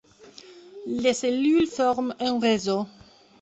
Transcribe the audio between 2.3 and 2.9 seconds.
réseau.